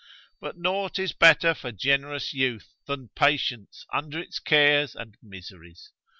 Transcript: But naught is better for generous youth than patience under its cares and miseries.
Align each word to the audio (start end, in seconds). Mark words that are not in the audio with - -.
But 0.39 0.57
naught 0.57 0.97
is 0.97 1.13
better 1.13 1.53
for 1.53 1.71
generous 1.71 2.33
youth 2.33 2.73
than 2.87 3.09
patience 3.09 3.85
under 3.93 4.17
its 4.17 4.39
cares 4.39 4.95
and 4.95 5.15
miseries. 5.21 5.91